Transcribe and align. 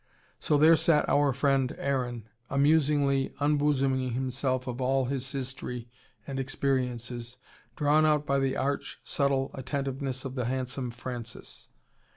So 0.39 0.57
there 0.57 0.75
sat 0.75 1.07
our 1.07 1.31
friend 1.31 1.75
Aaron, 1.77 2.27
amusingly 2.49 3.35
unbosoming 3.39 4.13
himself 4.13 4.65
of 4.65 4.81
all 4.81 5.05
his 5.05 5.31
history 5.31 5.91
and 6.25 6.39
experiences, 6.39 7.37
drawn 7.75 8.03
out 8.03 8.25
by 8.25 8.39
the 8.39 8.57
arch, 8.57 8.97
subtle 9.03 9.51
attentiveness 9.53 10.25
of 10.25 10.33
the 10.33 10.45
handsome 10.45 10.89
Francis. 10.89 11.69